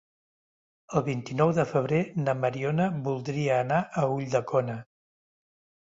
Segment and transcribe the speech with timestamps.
[0.99, 4.85] El vint-i-nou de febrer na Mariona voldria anar a Ulldecona.